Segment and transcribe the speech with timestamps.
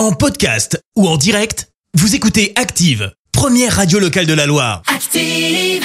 [0.00, 4.80] En podcast ou en direct, vous écoutez Active, première radio locale de la Loire.
[4.86, 5.84] Active!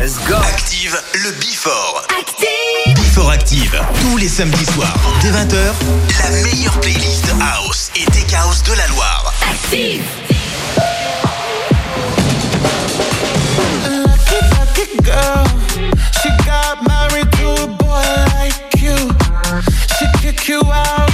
[0.00, 0.34] Let's go.
[0.34, 2.04] Active le Before.
[2.18, 2.94] Active!
[2.96, 5.72] Before Active, tous les samedis soirs, dès 20h,
[6.18, 9.32] la meilleure playlist House et Tech House de la Loire.
[9.48, 10.02] Active!
[20.70, 21.07] out.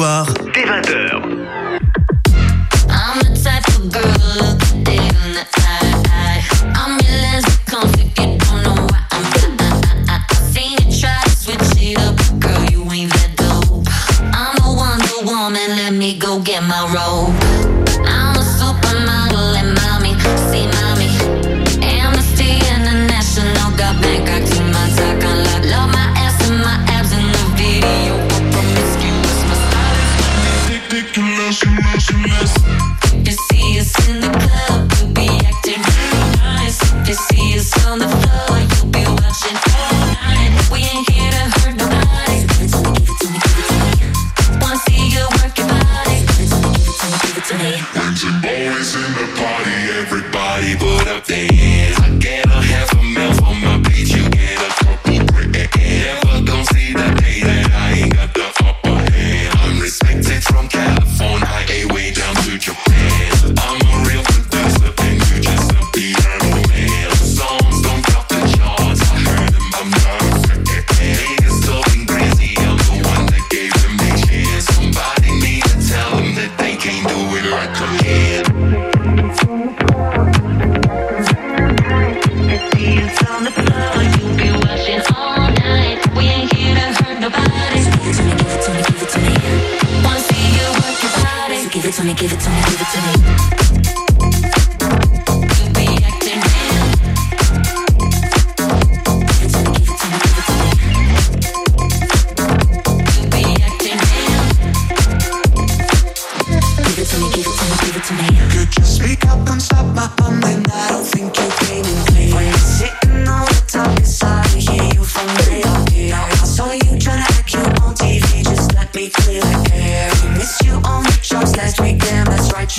[0.00, 0.39] soir.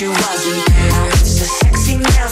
[0.00, 0.64] you wasn't.
[1.20, 2.31] It's a sexy never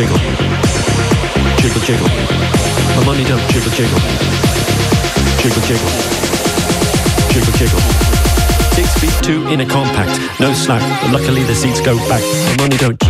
[0.00, 0.16] jiggle,
[1.58, 2.08] jiggle jiggle.
[2.96, 4.00] My money don't jiggle jiggle,
[5.42, 5.90] jiggle jiggle,
[7.28, 7.80] jiggle jiggle.
[8.72, 12.22] Six feet two in a compact, no slack, but luckily the seats go back.
[12.22, 13.09] My money don't.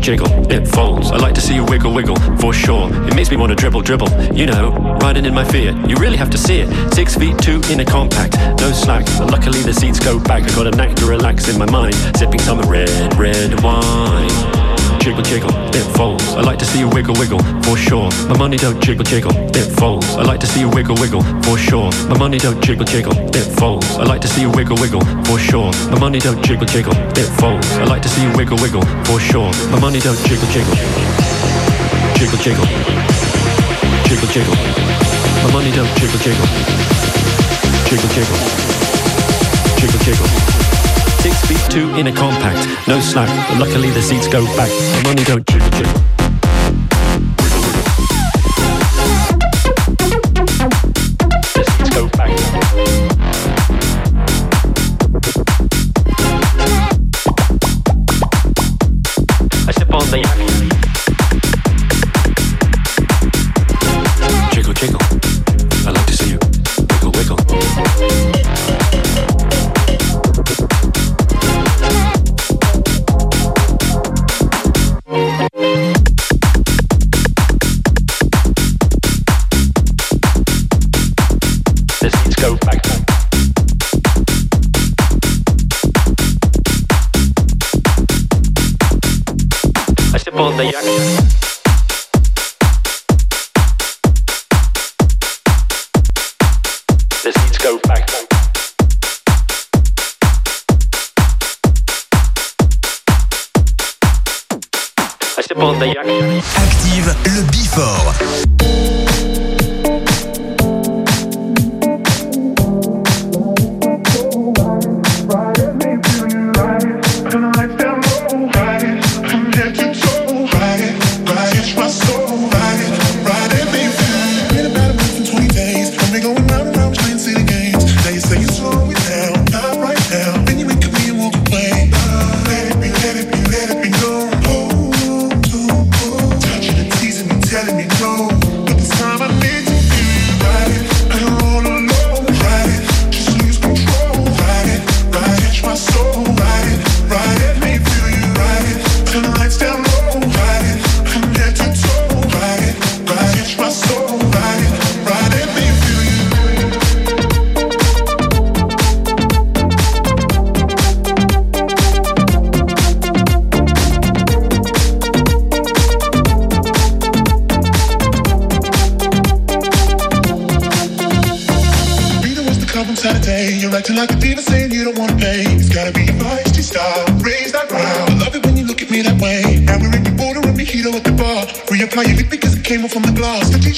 [0.00, 1.10] Jiggle, it folds.
[1.10, 2.88] I like to see you wiggle, wiggle, for sure.
[3.06, 4.10] It makes me want to dribble, dribble.
[4.34, 5.88] You know, riding in my Fiat.
[5.88, 6.94] You really have to see it.
[6.94, 9.04] Six feet two in a compact, no slack.
[9.18, 10.44] But luckily the seats go back.
[10.44, 14.59] I got a knack to relax in my mind, sipping some red, red wine.
[15.00, 16.22] Jiggle, jiggle, it folds.
[16.34, 18.10] I like to see you wiggle, wiggle, for sure.
[18.28, 20.06] My money don't jiggle, jiggle, it folds.
[20.10, 21.90] I like to see you wiggle, wiggle, for sure.
[22.08, 23.86] My money don't jiggle, jiggle, it folds.
[23.96, 25.72] I like to see you wiggle, wiggle, for sure.
[25.90, 27.66] My money don't jiggle, jiggle, it folds.
[27.72, 29.50] I like to see you wiggle, wiggle, for sure.
[29.72, 30.74] My money don't jiggle, jiggle,
[32.20, 32.66] jiggle, jiggle,
[34.04, 34.54] jiggle, jiggle.
[35.44, 36.46] My money don't jiggle, jiggle,
[37.88, 38.36] jiggle, jiggle,
[39.80, 40.39] jiggle, jiggle.
[41.70, 43.28] Two in a compact, no slack.
[43.48, 44.70] But luckily the seats go back.
[45.04, 46.09] My money don't jiggle, jiggle.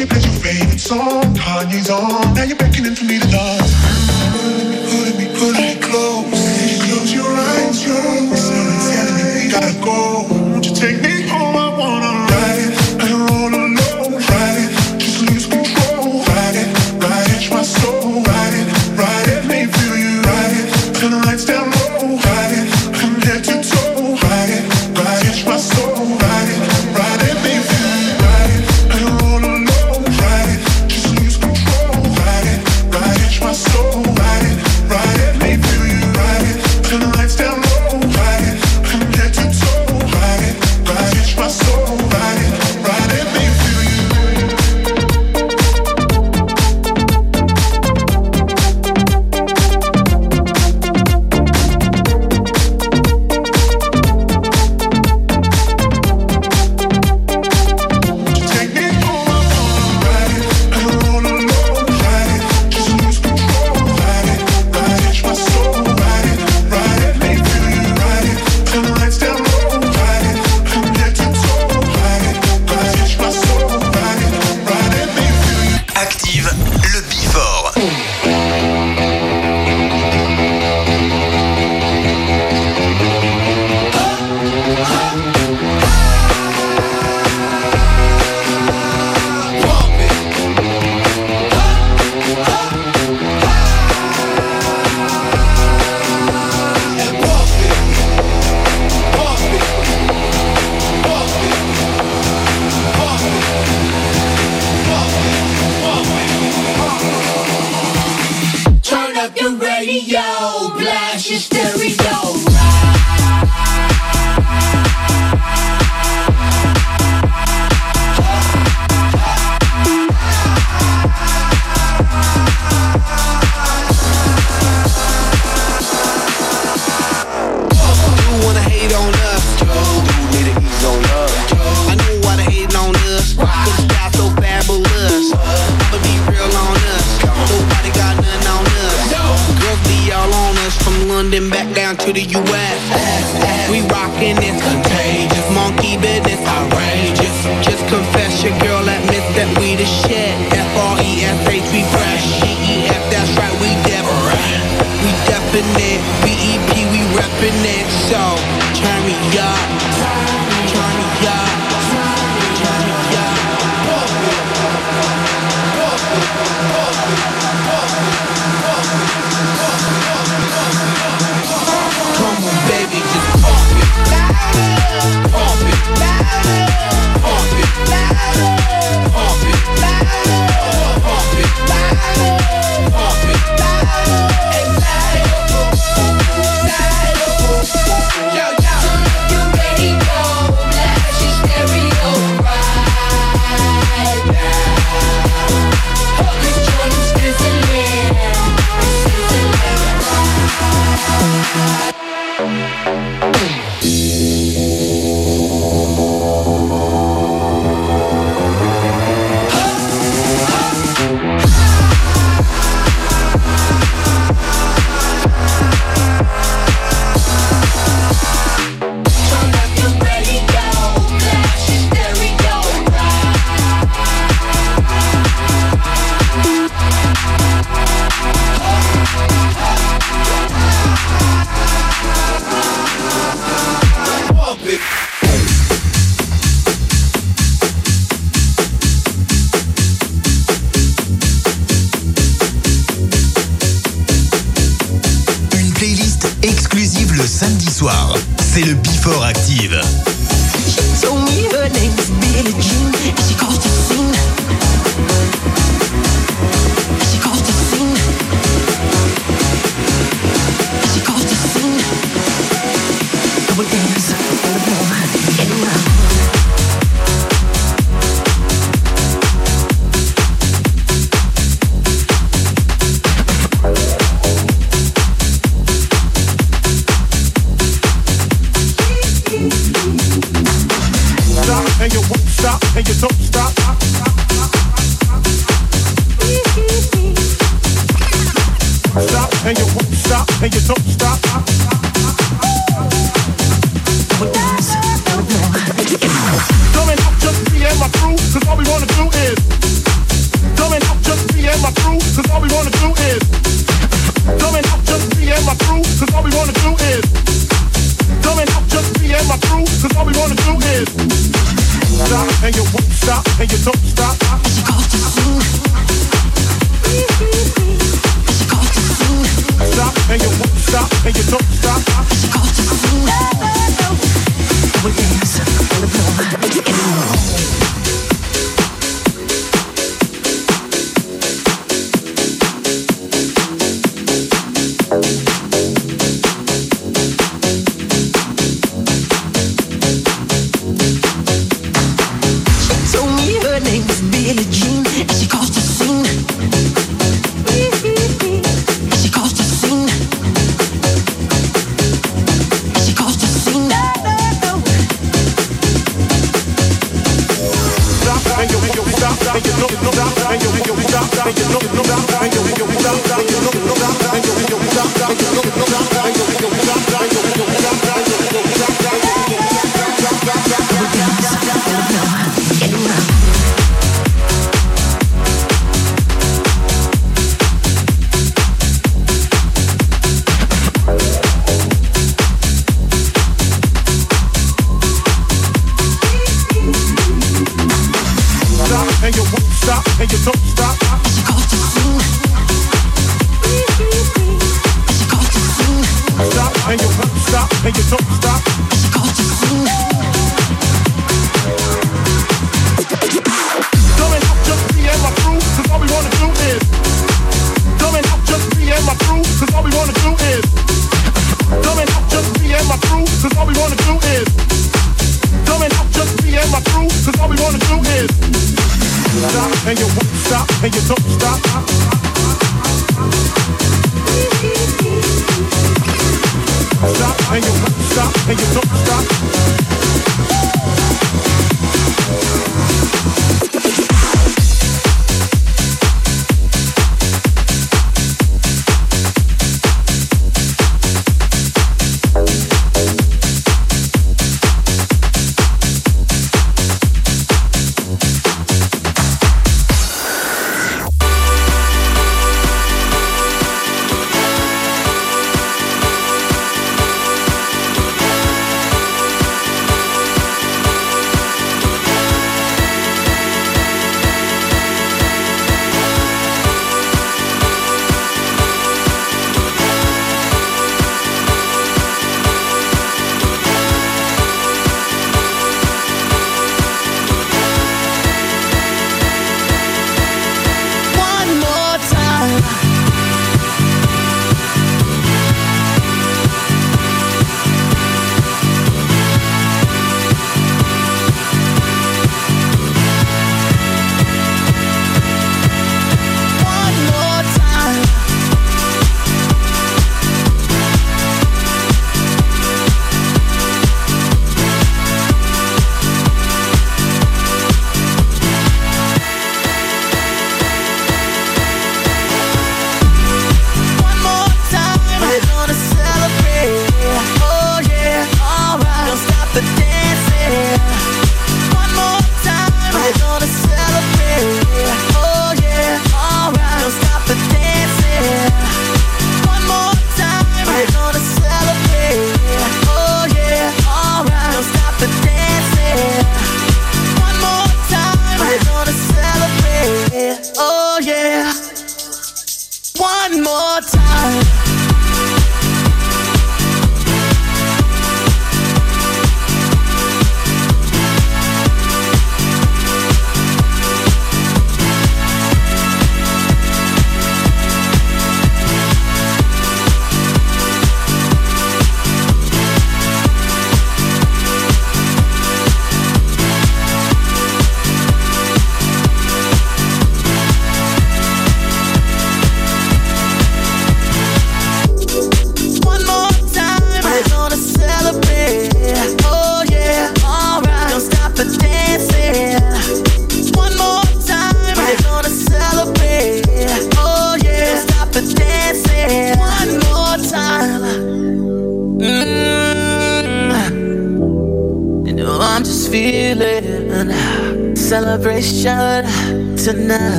[0.00, 1.22] The plays your favorite song.
[1.34, 1.89] Kanye's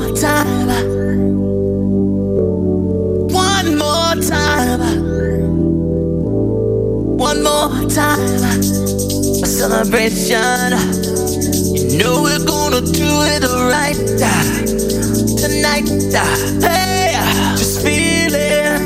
[0.00, 0.68] more time.
[3.28, 4.80] One more time.
[7.18, 8.42] One more time.
[9.42, 10.72] A celebration.
[11.74, 13.42] You know we're gonna do it
[13.74, 13.98] right
[15.42, 15.88] tonight.
[16.62, 17.12] Hey,
[17.58, 18.80] just feeling.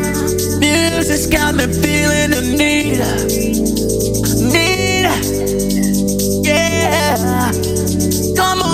[0.58, 2.98] Music's got me feeling the need,
[4.52, 5.04] need.
[6.44, 7.52] Yeah,
[8.36, 8.73] come on.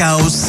[0.00, 0.39] Caos.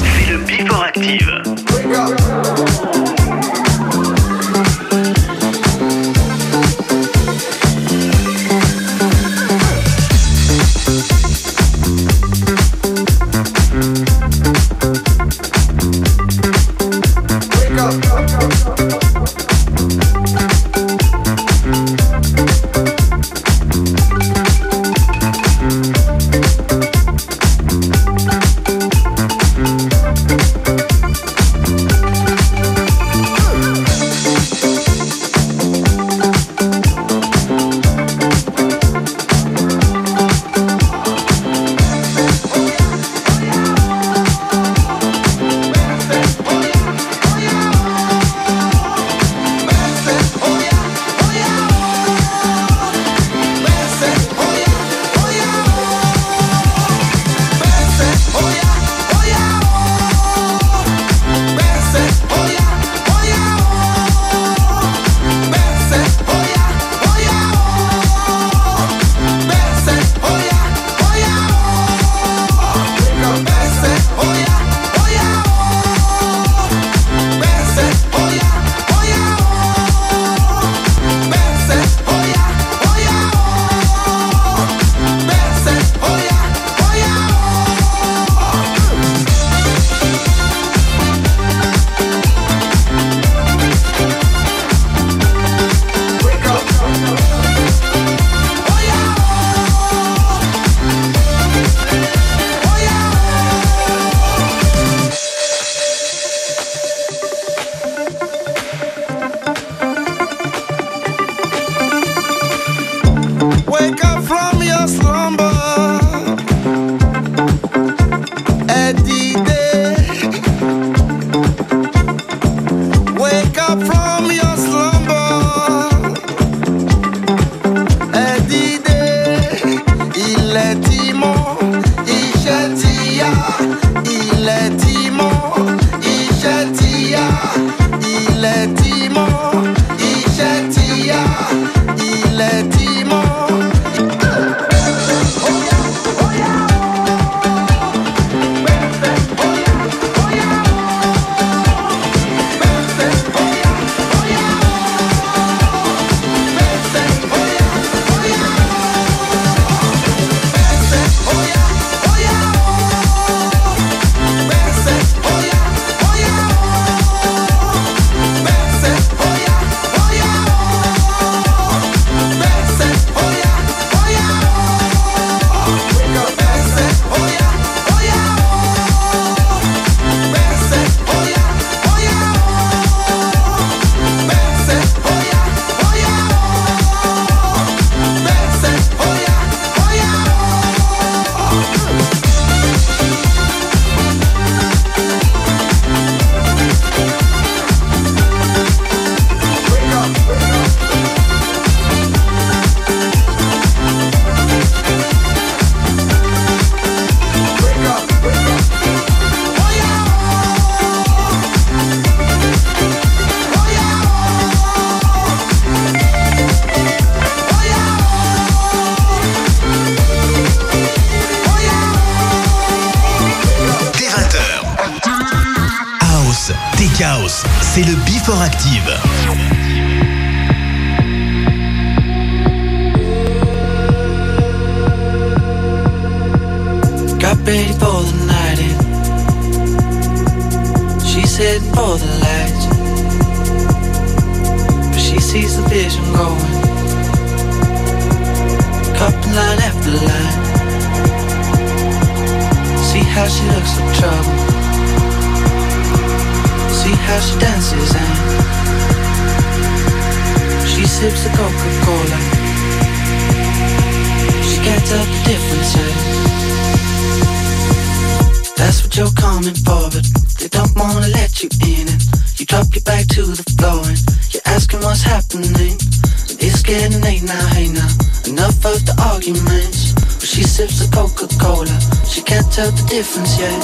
[276.71, 277.89] getting late now, hey now.
[278.31, 279.91] Enough of the arguments.
[279.91, 281.67] But she sips the Coca-Cola.
[282.07, 283.59] She can't tell the difference yet.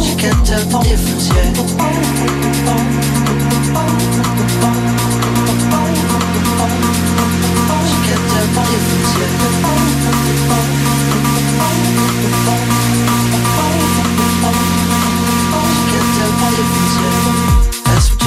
[0.00, 1.52] She can't tell the difference yet.
[7.90, 10.79] She can't tell the difference yet.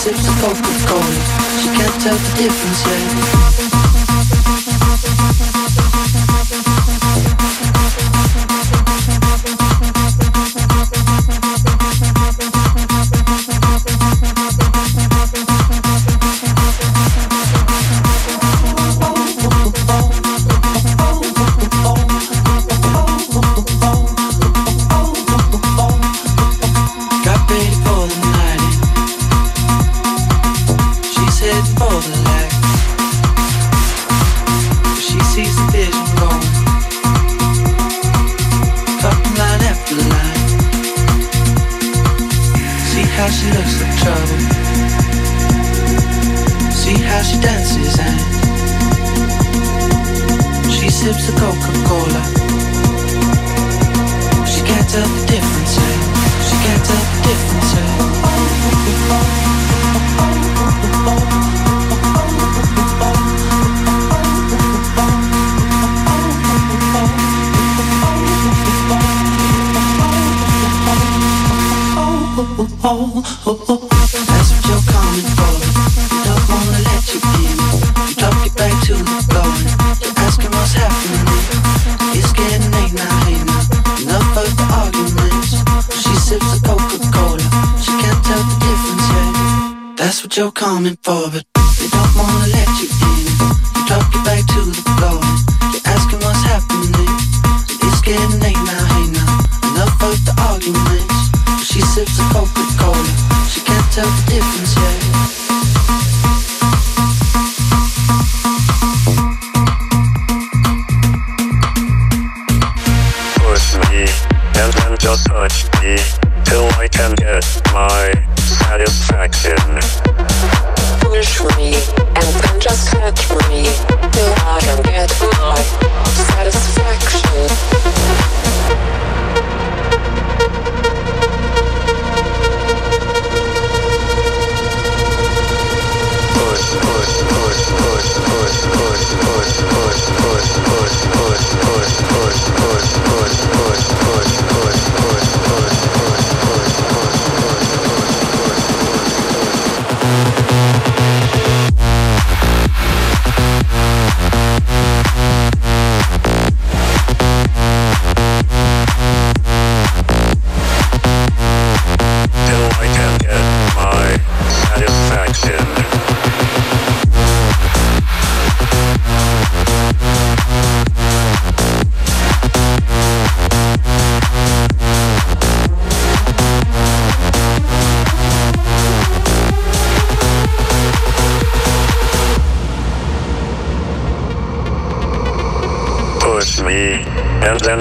[0.00, 1.04] sips of focus gold.
[1.60, 3.79] She can't tell the difference yet.